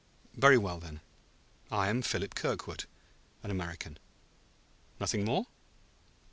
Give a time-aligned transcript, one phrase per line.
[0.33, 0.99] "Very well, then;
[1.71, 2.85] I am Philip Kirkwood,
[3.43, 3.99] an American."
[4.99, 5.45] "Nothing more?"